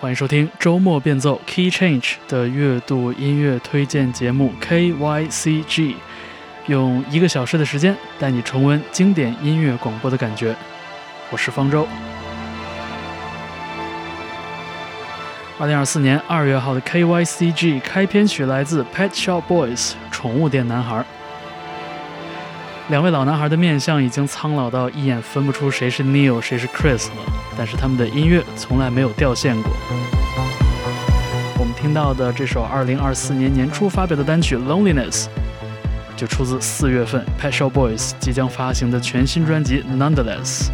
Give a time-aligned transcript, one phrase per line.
[0.00, 5.94] 欢迎收听周末变奏 Key Change 的月度音乐推荐节目 KYCG，
[6.68, 10.56] 用一个小时的时间带你重温经典音乐广播的感觉。
[11.28, 11.86] 我是方舟。
[15.58, 21.04] 二零二四年二月号的 KYCG 开篇曲来自 Pet Shop Boys 宠物店男孩。
[22.90, 27.14] 两位老男孩的面相已经苍老到一眼分不出谁是 Neil 谁是 Chris 了，
[27.56, 29.70] 但是他们的音乐从来没有掉线过。
[31.56, 35.24] 我们听到的这首2024年年初发表的单曲《Loneliness》，
[36.16, 40.66] 就出自四月份 Pet Shop Boys 即将发行的全新专辑《Nonetheless》。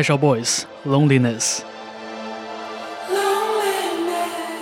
[0.00, 1.58] Special Boys Loneliness。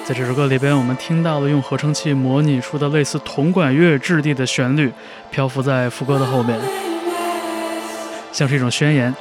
[0.04, 4.92] 在这首歌里边，我们听到了用合成器模拟出的类似铜管乐质地的旋律，
[5.30, 6.58] 漂浮在副歌的后面，
[8.32, 9.14] 像是一种宣言，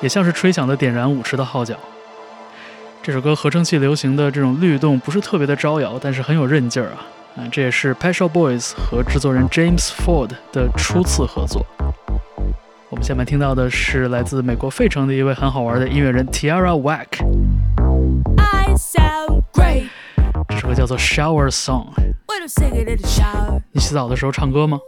[0.00, 1.76] 也像是吹响的点燃舞池的号角。
[3.04, 7.06] 这首歌合成器流行的这种律动不是特别的招摇，但是很有韧劲儿啊！
[7.36, 11.64] 啊，这也是 p e t s h o Boys 和制作人 James Ford 的初次合作。
[13.01, 17.19] 我们下面听到的是来自美国费城的一位很好玩的音乐人 Tiara Wack。
[20.49, 21.87] 这首歌叫做 Shower Song。
[23.71, 24.79] 你洗澡的时候唱歌吗？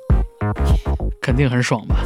[1.22, 1.98] 肯定很爽吧。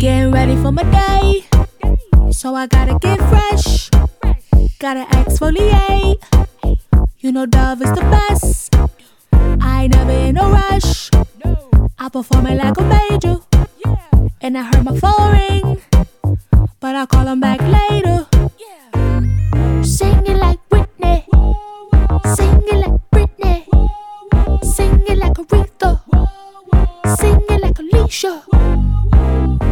[0.00, 1.44] Getting ready for my day,
[2.32, 3.88] so I gotta get fresh.
[4.79, 6.21] Gotta exfoliate.
[7.19, 8.75] You know Dove is the best.
[9.59, 11.09] I never in a rush.
[11.97, 13.39] I perform it like a major.
[14.39, 15.81] And I heard my phone ring,
[16.79, 18.27] but I'll call him back later.
[19.83, 21.25] Sing it like Whitney.
[22.35, 23.65] Sing it like Britney.
[24.63, 26.01] Sing it like Aretha.
[27.17, 28.43] Sing it like Alicia.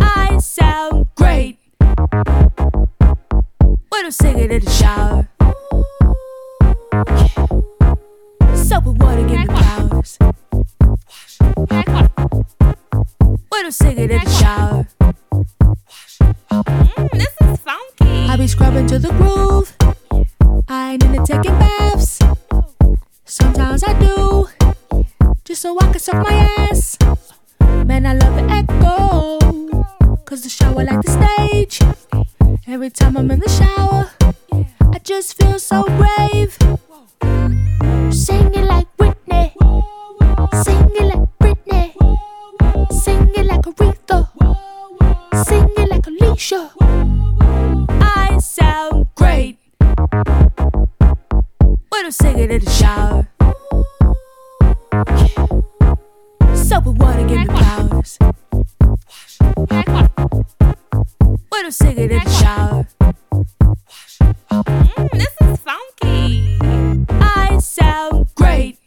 [0.01, 1.59] I sound great.
[3.95, 5.25] When I'm singing in the shower.
[8.57, 10.17] Soap and water give me powers.
[13.49, 14.85] When I'm singing in the shower.
[16.51, 18.27] Mm, this is funky.
[18.27, 19.73] I be scrubbing to the groove.
[20.67, 22.19] I ain't into taking baths.
[23.23, 24.49] Sometimes I do,
[25.45, 26.33] just so I can suck my
[26.69, 26.97] ass.
[27.61, 29.39] Man, I love the echo,
[30.25, 31.79] cause the shower like the stage.
[32.67, 34.09] Every time I'm in the shower,
[34.91, 36.57] I just feel so brave.
[38.11, 39.53] Sing it like Whitney,
[40.63, 41.93] sing it like Britney,
[42.91, 44.27] sing it like Aretha,
[45.45, 46.71] sing it like Alicia.
[48.01, 49.59] I sound great
[51.89, 53.27] when I'm singing in the shower.
[56.55, 58.17] Soap and water give me powers.
[61.65, 62.85] I'm singing in the shower.
[65.13, 66.59] this is funky.
[67.09, 68.77] I sound great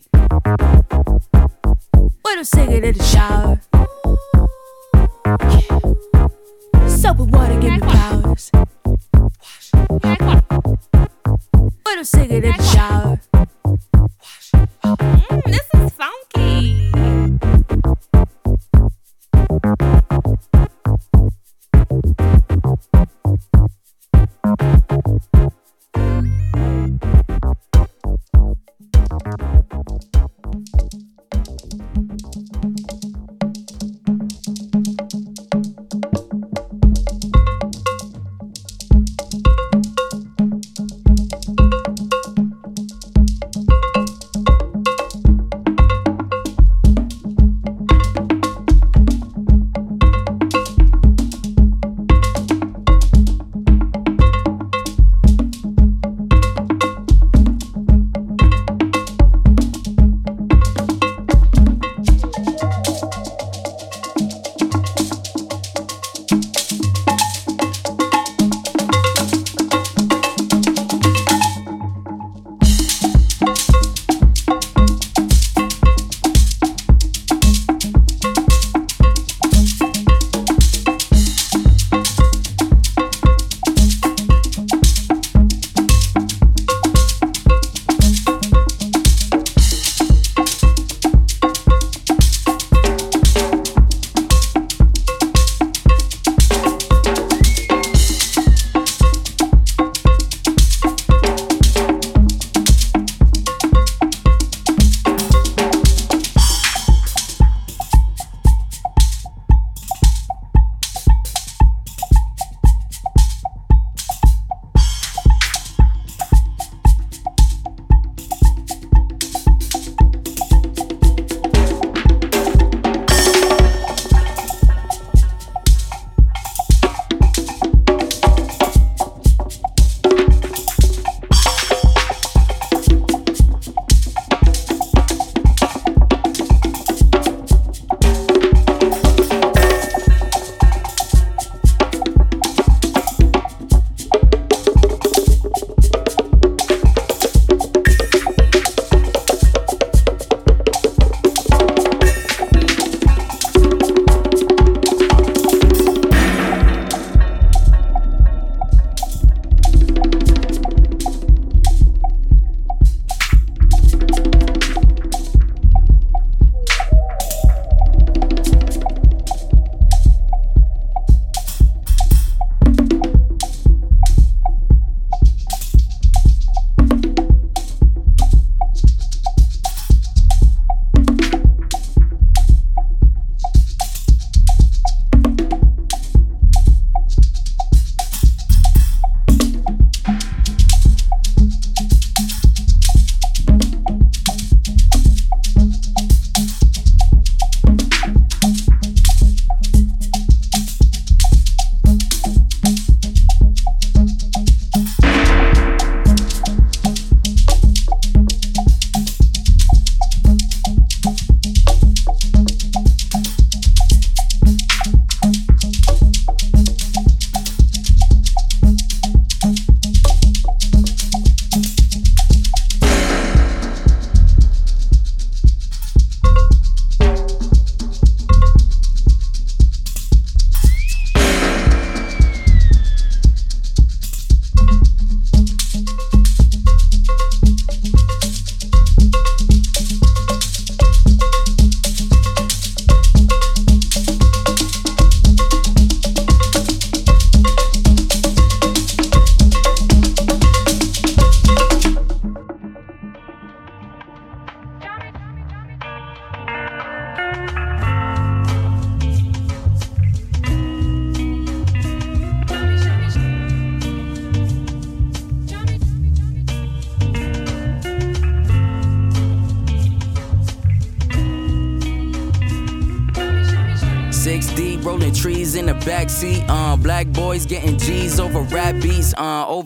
[2.22, 3.60] when I'm singing in the shower.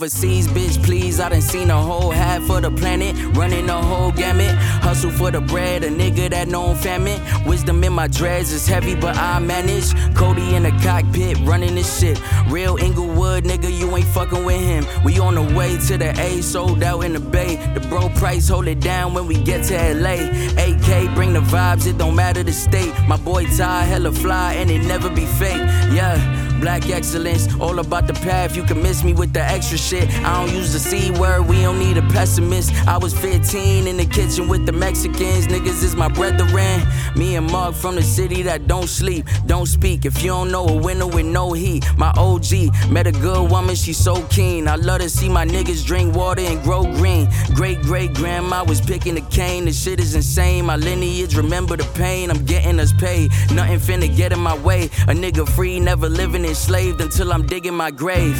[0.02, 1.20] Overseas, bitch, please.
[1.20, 4.52] I done seen a whole half of the planet, running the whole gamut.
[4.82, 7.20] Hustle for the bread, a nigga that known famine.
[7.46, 9.94] Wisdom in my dreads is heavy, but I manage.
[10.16, 12.20] Cody in the cockpit, running this shit.
[12.48, 14.84] Real Inglewood, nigga, you ain't fucking with him.
[15.04, 17.54] We on the way to the A, sold out in the Bay.
[17.74, 20.16] The bro price, hold it down when we get to LA.
[20.58, 22.92] AK, bring the vibes, it don't matter the state.
[23.06, 25.62] My boy Ty, hella fly, and it never be fake.
[25.94, 26.31] Yeah.
[26.62, 28.54] Black excellence, all about the path.
[28.56, 30.08] You can miss me with the extra shit.
[30.24, 32.72] I don't use the C word, we don't need a pessimist.
[32.86, 35.48] I was 15 in the kitchen with the Mexicans.
[35.48, 36.80] Niggas is my brethren.
[37.16, 40.04] Me and Mark from the city that don't sleep, don't speak.
[40.04, 43.74] If you don't know a winner with no heat, my OG met a good woman,
[43.74, 44.68] she so keen.
[44.68, 47.28] I love to see my niggas drink water and grow green.
[47.56, 49.64] Great great grandma was picking the cane.
[49.64, 50.66] The shit is insane.
[50.66, 52.30] My lineage remember the pain.
[52.30, 53.32] I'm getting us paid.
[53.52, 54.84] Nothing finna get in my way.
[55.08, 58.36] A nigga free, never living in enslaved until I'm digging my grave.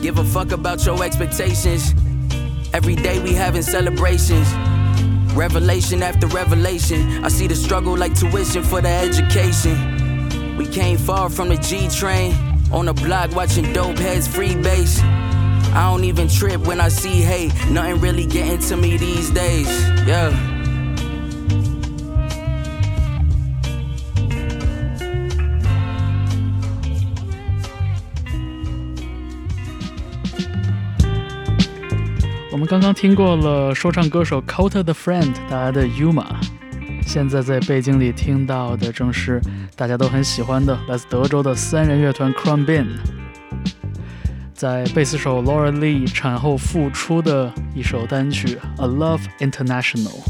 [0.00, 1.92] Give a fuck about your expectations.
[2.72, 4.48] Every day we having celebrations.
[5.34, 7.24] Revelation after revelation.
[7.24, 10.56] I see the struggle like tuition for the education.
[10.56, 12.36] We came far from the G train.
[12.70, 15.00] On the block watching dope heads free base.
[15.02, 17.52] I don't even trip when I see hate.
[17.68, 19.66] Nothing really getting to me these days.
[20.06, 20.53] Yeah.
[32.54, 36.24] 我们刚刚听过了说唱歌手 Kota the Friend 带来的 Yuma，
[37.04, 39.42] 现在在背景里听到的正是
[39.74, 42.86] 大家都很喜欢的来自德州的三人乐团 Crumbin，
[44.54, 50.22] 在贝斯手 Laura Lee 产后复出的一首单曲 A Love International。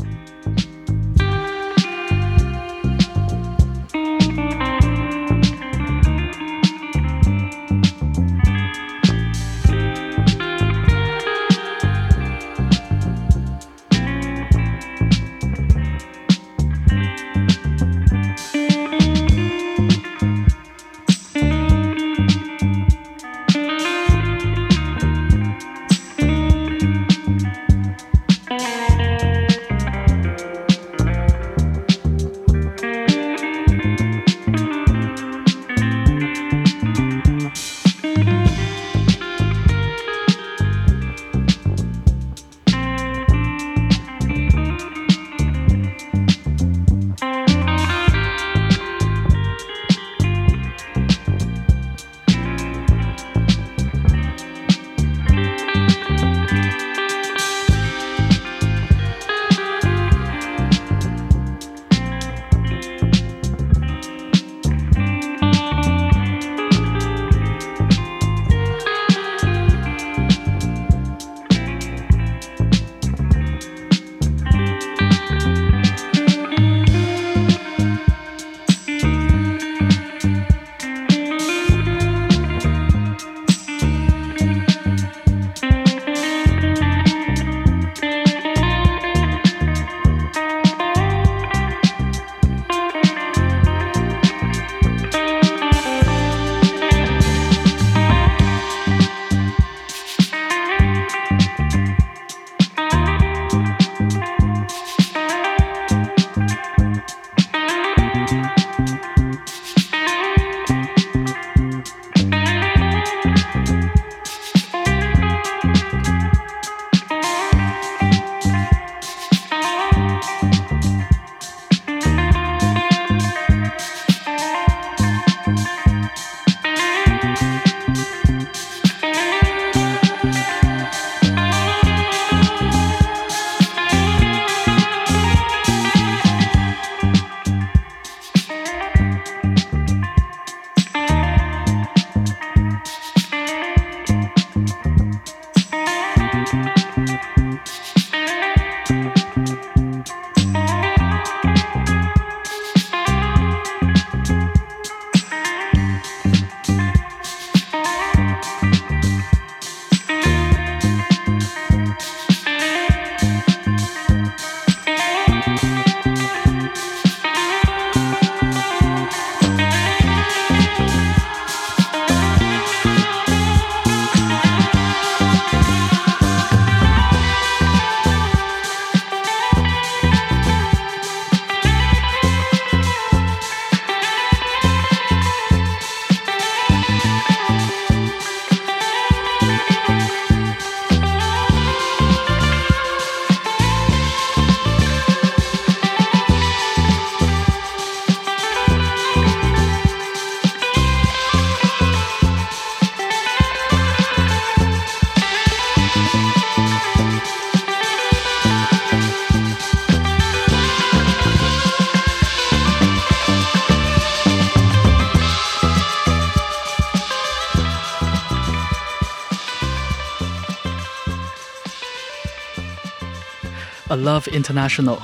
[224.04, 224.98] Love International。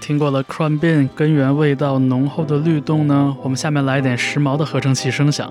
[0.00, 5.50] 听过了 crime bin 根源味道浓厚的律动呢，我们下面来点时髦的合成器声响，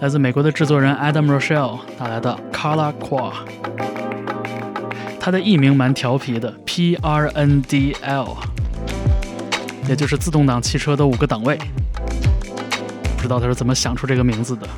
[0.00, 3.32] 来自美国的制作人 Adam Rochelle 带来的 Carla Qua。
[5.18, 8.36] 它的艺名蛮调皮的，P R N D L，
[9.88, 11.58] 也就是自动挡汽车的五个档位。
[13.16, 14.68] 不知道他是怎么想出这个名字的。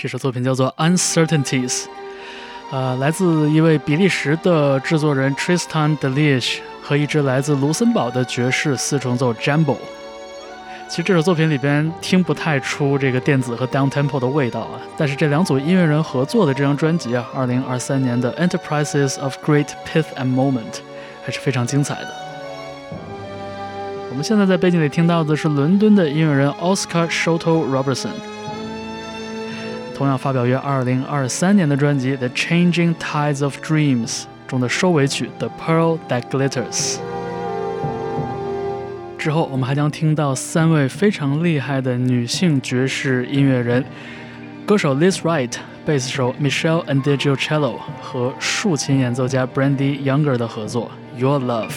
[0.00, 1.82] 这首作品叫做《Uncertainties》，
[2.70, 9.76] 呃，来自一位比利时的制作人 Tristan d e l i e s h 和一支来自卢森堡的爵士四重奏 Jambo。
[10.88, 20.80] 其实这首作品里边听不太出这个电子和 down tempo 的味道啊，但是这两组音乐人合作的这张专辑啊，二零二三年的 Enterprises of Great Pith and Moment
[21.22, 22.08] 还是非常精彩的。
[24.08, 28.29] 我们现在在背景里听到的是伦敦的音乐人 Oscar Shoto Robertson。
[30.00, 36.96] 同样发表于二零二三年的专辑《The Changing Tides of Dreams》中的收尾曲《The Pearl That Glitters》。
[39.18, 43.84] 之后，我们还将听到三位非常厉害的女性爵士音乐人：
[44.64, 45.52] 歌手 Liz Wright、
[45.84, 50.02] 贝斯手 Michelle a n d i g i o c e l l o 和竖琴演奏家 Brandy
[50.02, 51.68] Younger 的合作《Your Love》。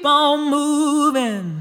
[0.00, 1.59] keep on moving.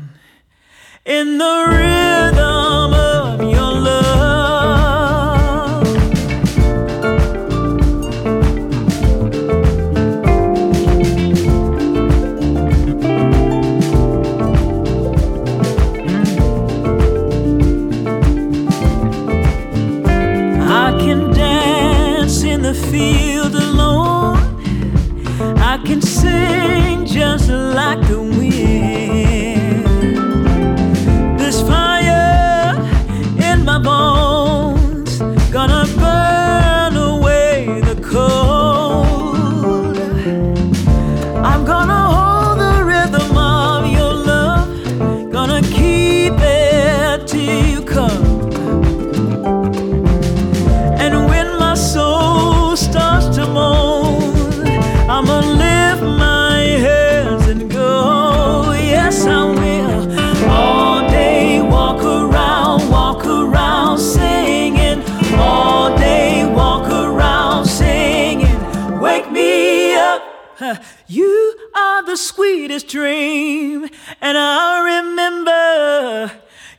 [72.59, 73.87] sweetest dream.
[74.19, 76.31] And I remember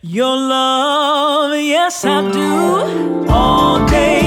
[0.03, 3.27] your love, yes, I do.
[3.31, 4.20] All day.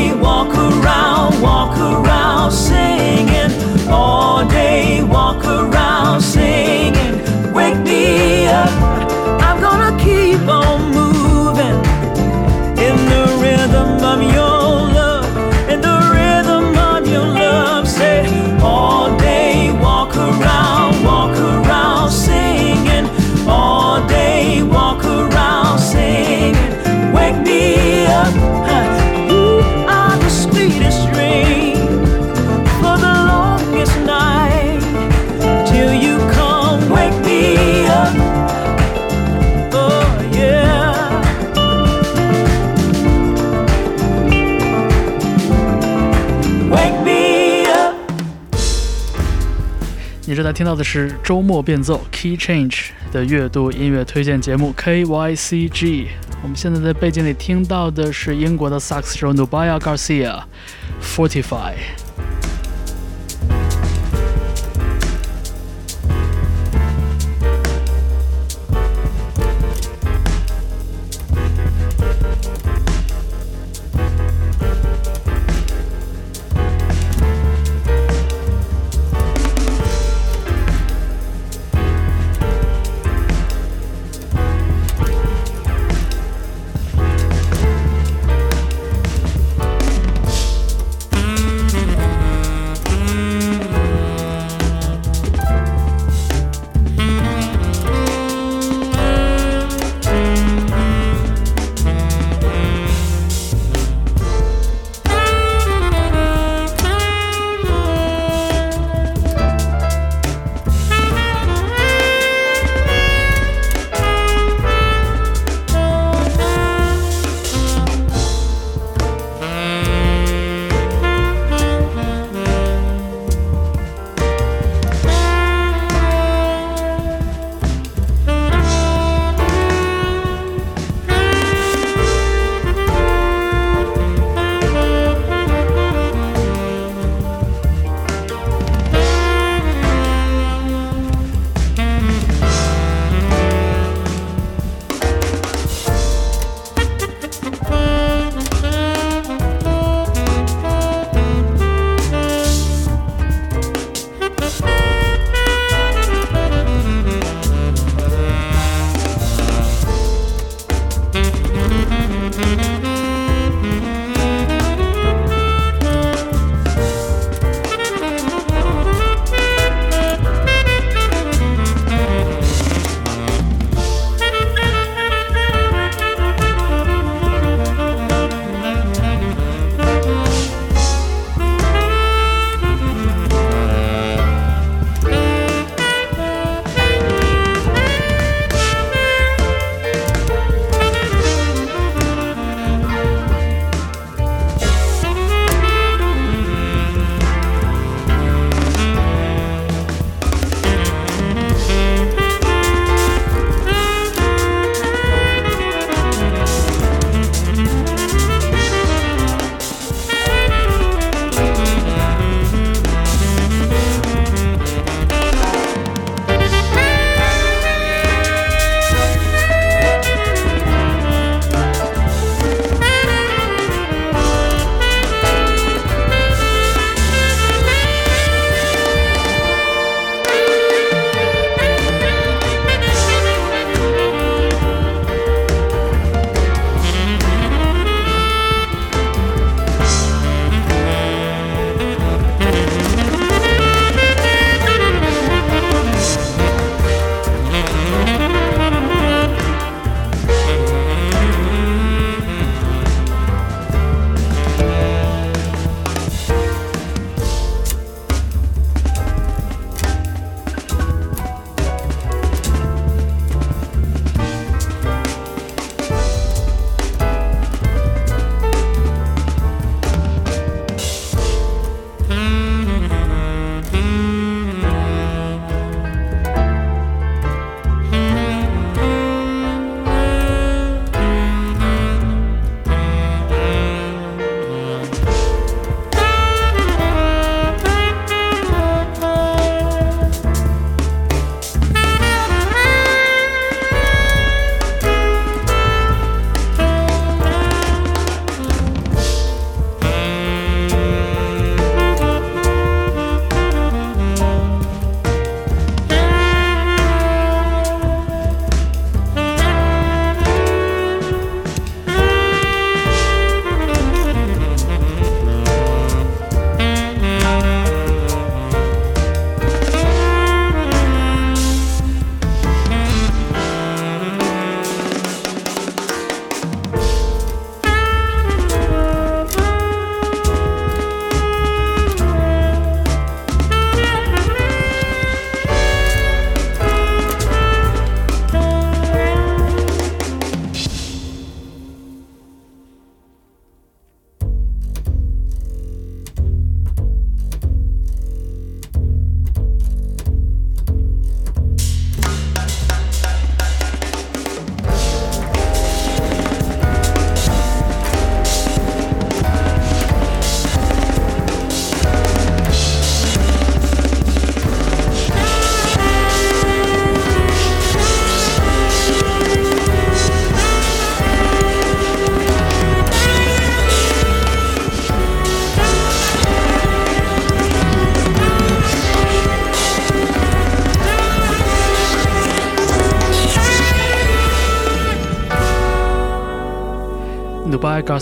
[50.54, 56.08] 听到的是周末变奏 Key Change 的阅读音乐推荐节目 KYCG。
[56.44, 60.44] 我们现在在背景里听到的是英国的萨克斯手 Nubia Garcia
[61.02, 62.03] Forty-Five。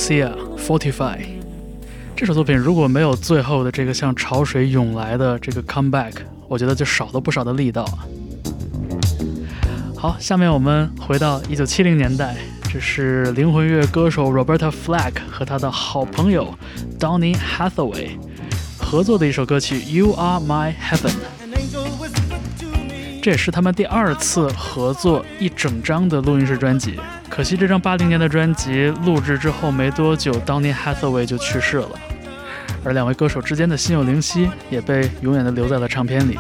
[0.01, 1.19] Garcia Fortify。
[2.15, 6.13] 这首作品如果没有最后的这个像潮水涌来的这个 comeback，
[6.47, 7.85] 我觉得就少了不少的力道。
[9.95, 12.35] 好，下面我们回到一九七零年代，
[12.73, 16.51] 这是灵魂乐歌手 Roberta Flack 和他的好朋友
[16.99, 18.17] Donny Hathaway
[18.79, 21.11] 合作的一首歌曲《You Are My Heaven》。
[23.21, 26.99] 这也是他们第二次合作一整张的录音室专辑。
[27.31, 31.89] 可惜这张八零年的专辑录制之后没多久当年 Hathaway 就去世了，
[32.83, 36.37] 而两位歌手之间的心有灵犀也被永远的留在了唱片里。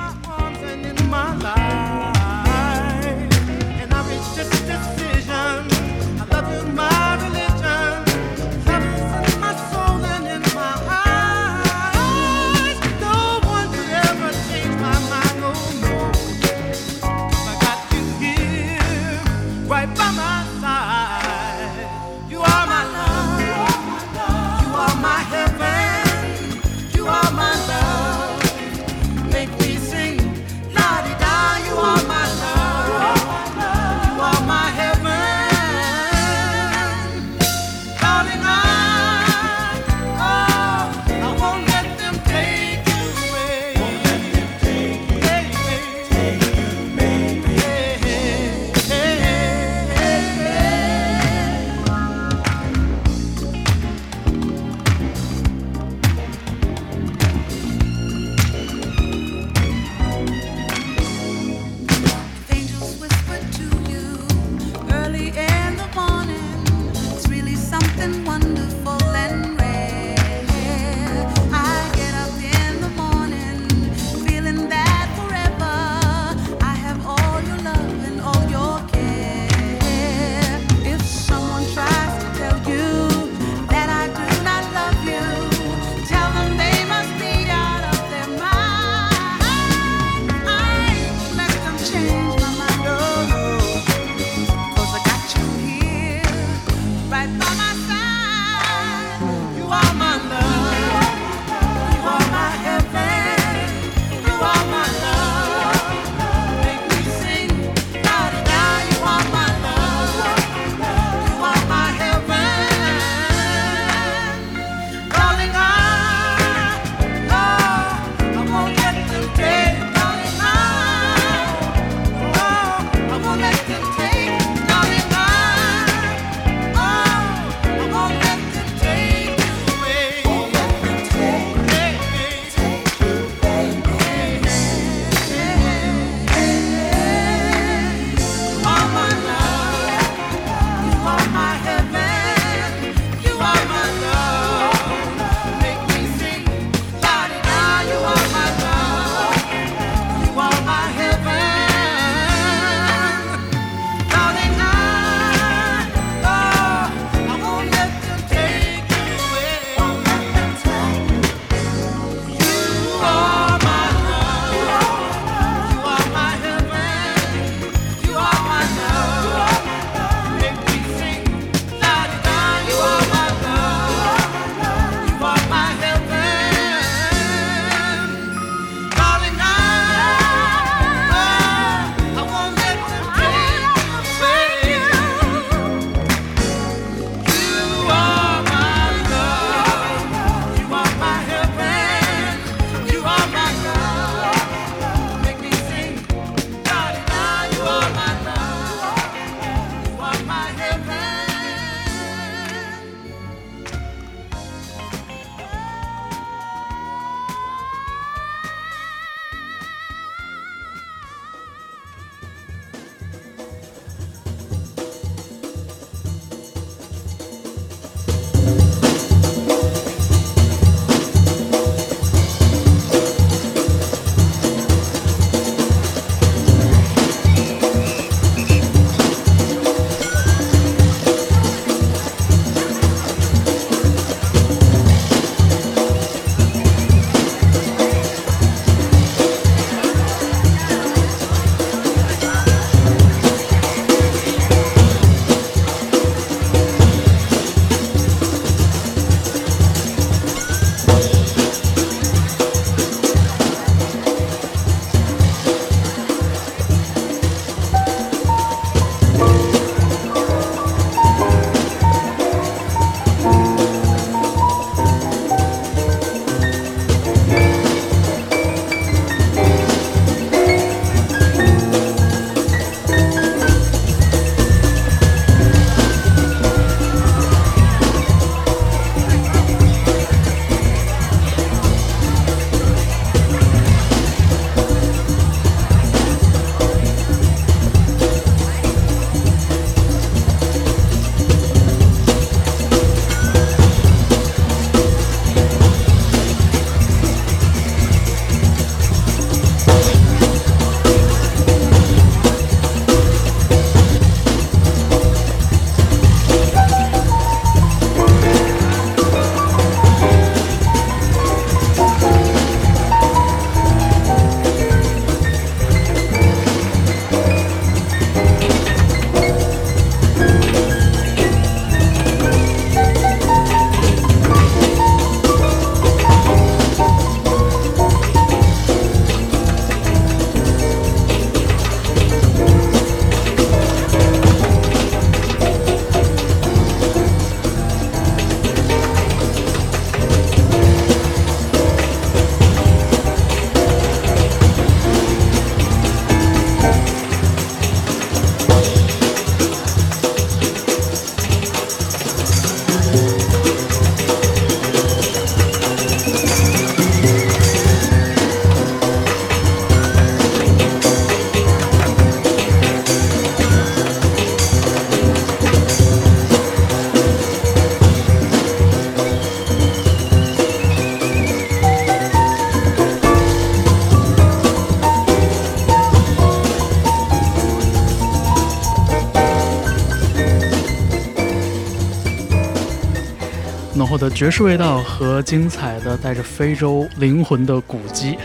[384.01, 388.17] 的爵士味道和精彩的带着非洲灵魂的鼓机。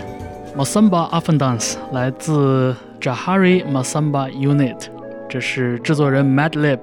[0.56, 4.86] Masamba Afan Dance 来自 Jahari Masamba Unit，
[5.28, 6.78] 这是制作人 Madlib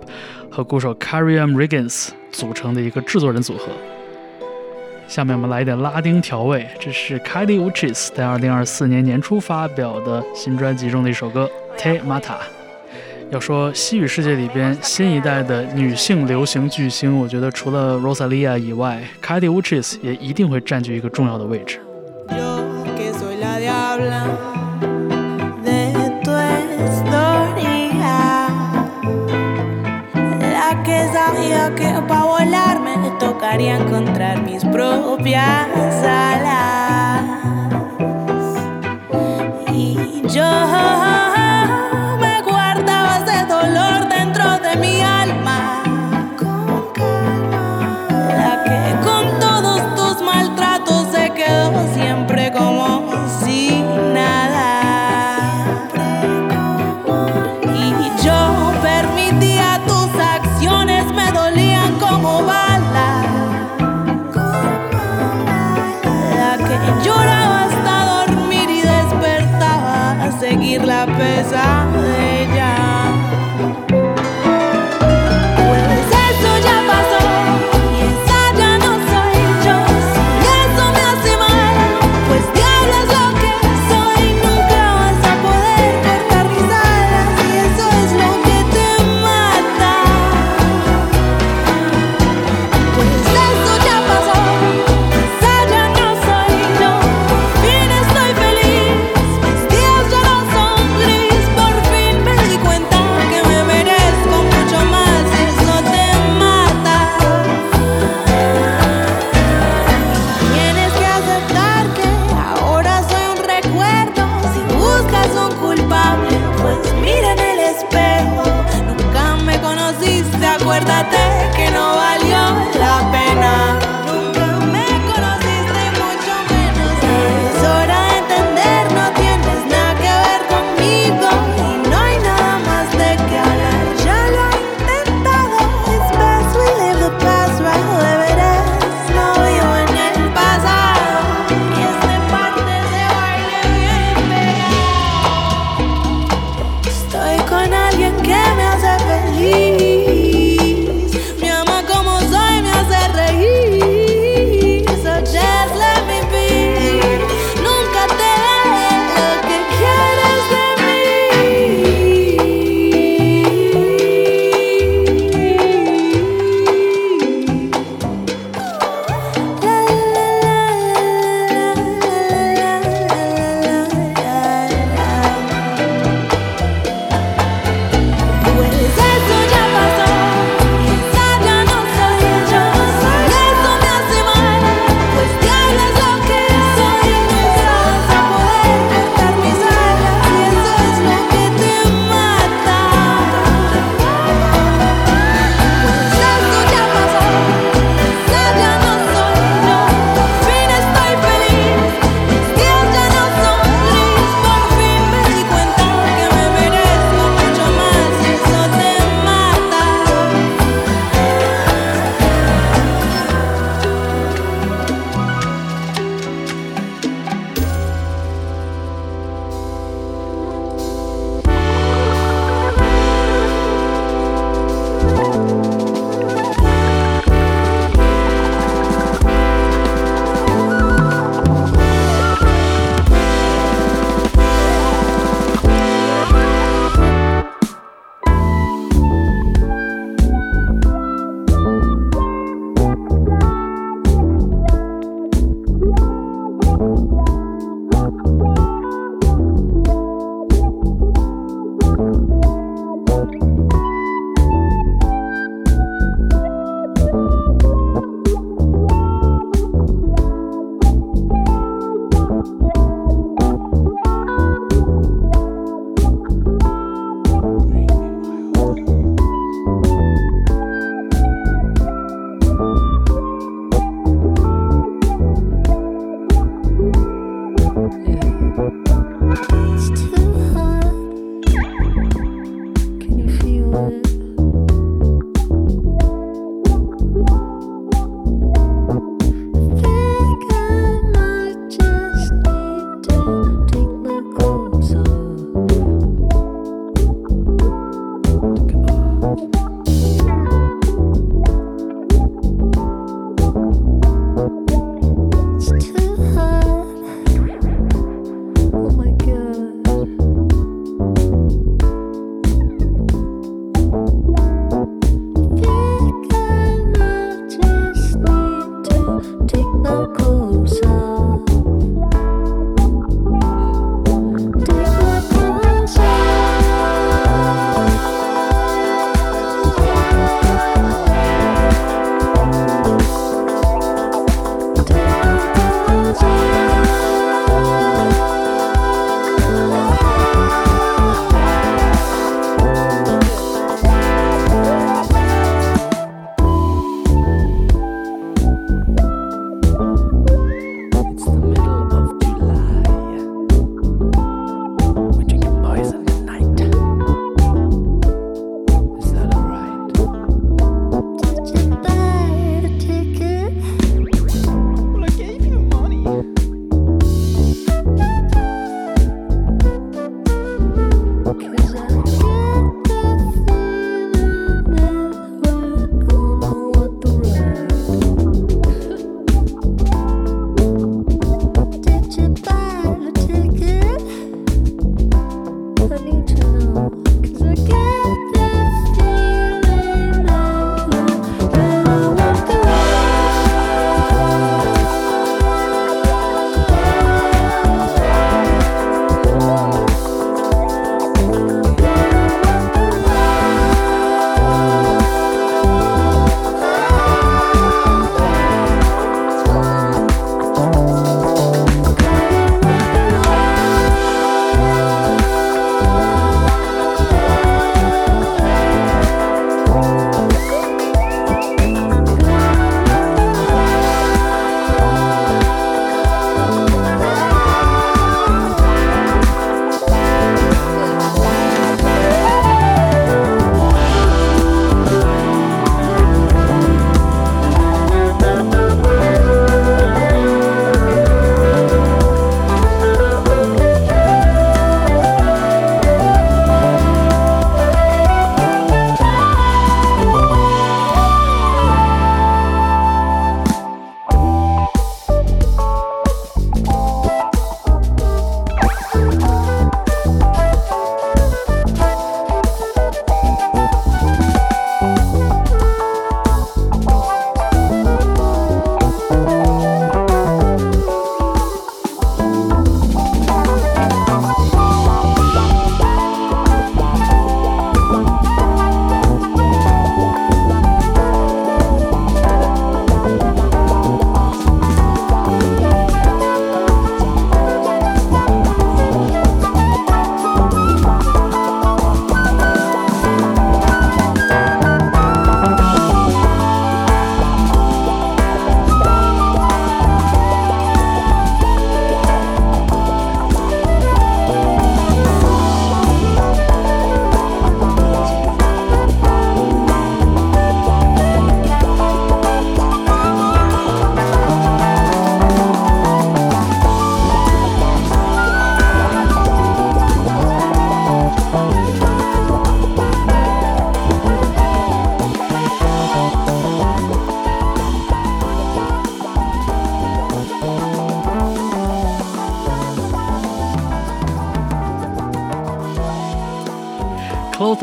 [0.52, 3.70] 和鼓手 Karim Riggins 组成的一个制作人组合。
[5.08, 12.36] 下面我们来一点拉丁调味，这是 Kylie Uchis 在2024年年初发表的新专辑中的一首歌 Te Mata。
[13.34, 21.80] 要说西语世界里边新一代的女性流行巨星，我觉得除了 Rosalia 以外，Kylie Uchis 也一定会占据一个重要的位置。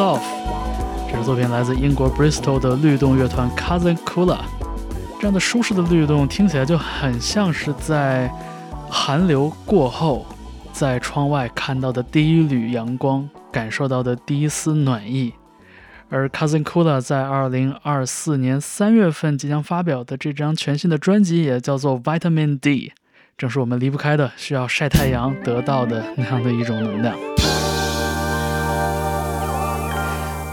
[0.00, 0.22] Off。
[1.10, 4.38] 这首作品来自英国 Bristol 的律动乐团 Cousin Kula。
[5.18, 8.32] 这样的舒适的律动听起来就很像是在
[8.88, 10.24] 寒流过后，
[10.72, 15.34] 在窗外看到的第一缕阳光，感受到的第一丝暖意。
[16.08, 22.94] 而 Cousin Kula 在2024年3月份即将发表的这张全新的专辑也叫做 Vitamin D，
[23.36, 27.14] 正是我们离不开的、需要晒太阳得到的那样的一种能量。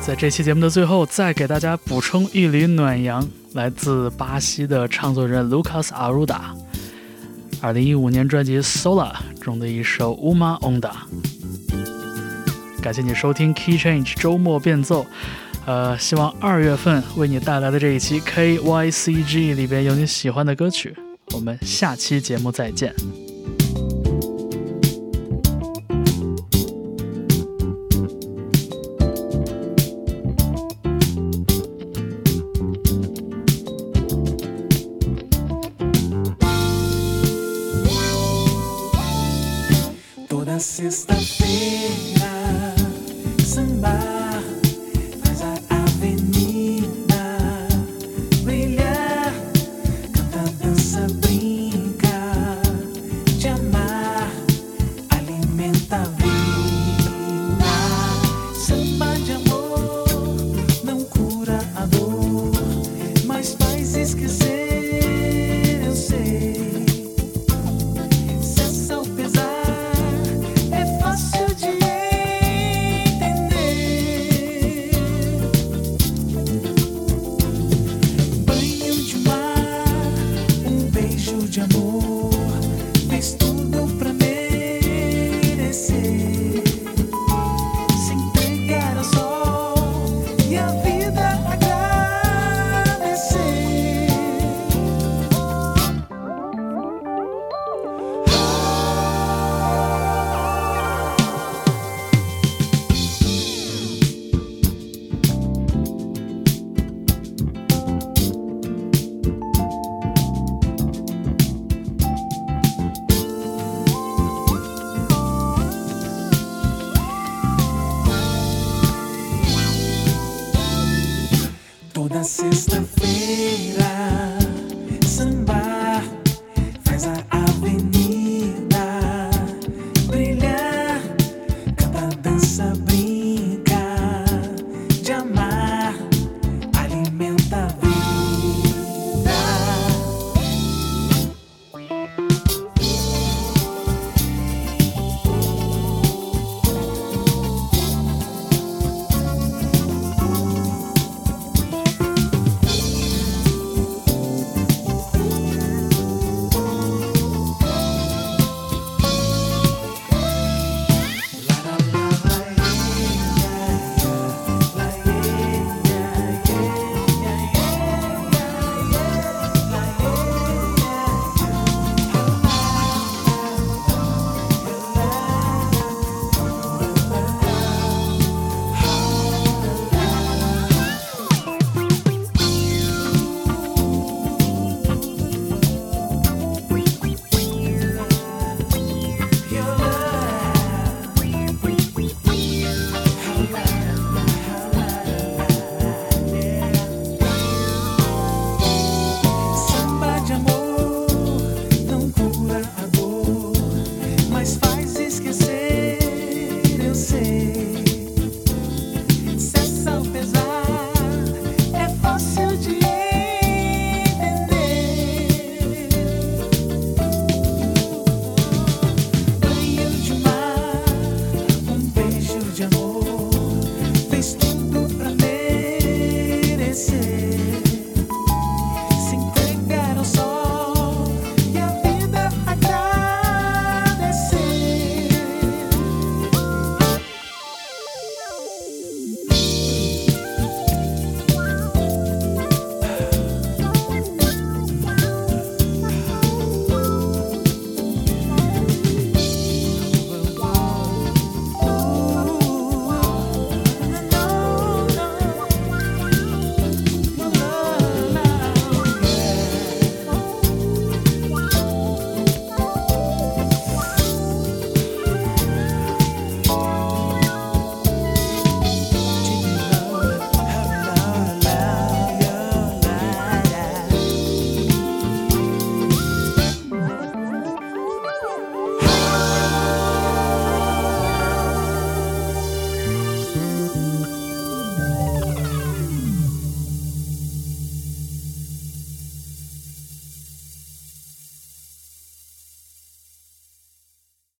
[0.07, 10.91] 在这期节目的最后，再给大家补充一缕暖阳，来自巴西的唱作人 Lucas Arruda，2015 年专辑 Sola 中的一首 Uma Onda。
[12.81, 15.05] 感谢你收听 Key Change 周末变奏。
[15.65, 20.95] 呃，希望二月份为你带来的这一期 KYCG 里边有你喜欢的歌曲。
[21.33, 22.95] 我们下期节目再见。